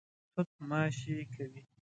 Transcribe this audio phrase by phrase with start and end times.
[0.33, 1.61] توت ماشې کوي.